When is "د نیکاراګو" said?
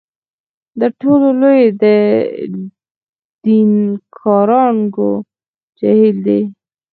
3.45-5.11